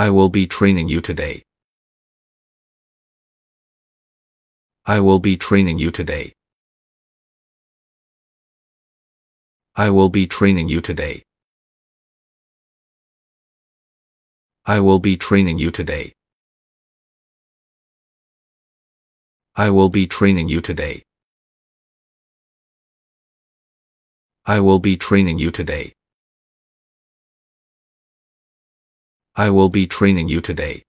[0.00, 1.42] I will be training you today.
[4.86, 6.34] I will be training you today.
[9.74, 11.24] I will be training you today.
[14.64, 16.12] I will be training you today.
[19.56, 21.02] I will be training you today.
[24.46, 25.97] I will be training you today.
[29.38, 30.87] I will be training you today.